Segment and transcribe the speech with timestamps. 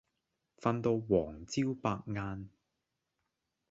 [0.59, 2.49] 瞓到黃朝百晏